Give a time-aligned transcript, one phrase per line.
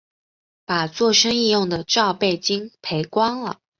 [0.65, 3.59] 把作生意用的準备金赔光了